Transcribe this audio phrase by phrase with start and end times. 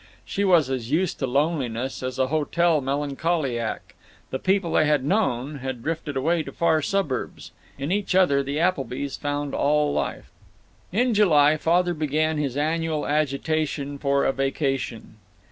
[0.25, 3.93] She was as used to loneliness as a hotel melancholiac;
[4.31, 7.51] the people they had known had drifted away to far suburbs.
[7.77, 10.31] In each other the Applebys found all life.
[10.91, 15.17] In July, Father began his annual agitation for a vacation.